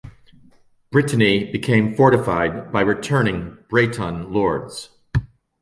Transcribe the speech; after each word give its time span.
Brittany 0.91 1.51
became 1.51 1.93
fortified 1.93 2.71
by 2.71 2.81
returning 2.81 3.59
Breton 3.69 4.33
lords. 4.33 4.89